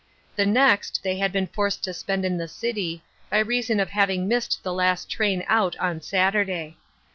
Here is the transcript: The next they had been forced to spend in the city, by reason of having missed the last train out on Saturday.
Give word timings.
The 0.35 0.47
next 0.47 1.01
they 1.03 1.17
had 1.19 1.31
been 1.31 1.45
forced 1.45 1.83
to 1.83 1.93
spend 1.93 2.25
in 2.25 2.37
the 2.39 2.47
city, 2.47 3.03
by 3.29 3.37
reason 3.37 3.79
of 3.79 3.91
having 3.91 4.27
missed 4.27 4.63
the 4.63 4.73
last 4.73 5.11
train 5.11 5.43
out 5.47 5.77
on 5.77 6.01
Saturday. 6.01 6.79